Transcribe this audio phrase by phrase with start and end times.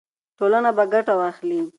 [0.37, 1.61] ټولنه به ګټه واخلي.